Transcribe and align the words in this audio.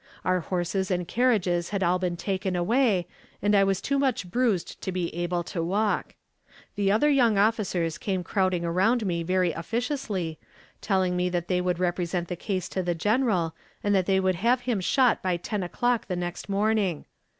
Our 0.25 0.39
horses 0.39 0.89
and 0.89 1.07
carriages 1.07 1.69
had 1.69 1.83
all 1.83 1.99
been 1.99 2.17
taken 2.17 2.55
away, 2.55 3.07
and 3.39 3.53
I 3.55 3.63
was 3.63 3.79
too 3.79 3.99
much 3.99 4.31
bruised 4.31 4.81
to 4.81 4.91
be 4.91 5.13
able 5.15 5.43
to 5.43 5.61
walk. 5.61 6.15
The 6.73 6.91
other 6.91 7.07
young 7.07 7.37
officers 7.37 7.99
came 7.99 8.23
crowding 8.23 8.65
around 8.65 9.05
me 9.05 9.21
very 9.21 9.51
officiously, 9.51 10.39
telling 10.81 11.15
me 11.15 11.29
that 11.29 11.47
they 11.49 11.61
would 11.61 11.77
represent 11.77 12.29
the 12.29 12.35
case 12.35 12.67
to 12.69 12.81
the 12.81 12.95
General, 12.95 13.53
and 13.83 13.93
that 13.93 14.07
they 14.07 14.19
would 14.19 14.37
have 14.41 14.61
him 14.61 14.79
shot 14.79 15.21
by 15.21 15.37
ten 15.37 15.61
o'clock 15.61 16.07
the 16.07 16.15
next 16.15 16.49
morning. 16.49 17.05